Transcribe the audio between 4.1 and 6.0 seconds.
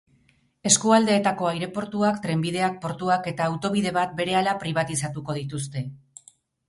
berehala pribatizatuko dituzte.